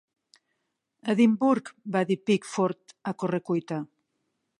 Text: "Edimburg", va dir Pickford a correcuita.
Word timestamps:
"Edimburg", 1.13 1.69
va 1.97 2.03
dir 2.13 2.17
Pickford 2.29 2.95
a 3.13 3.17
correcuita. 3.25 3.79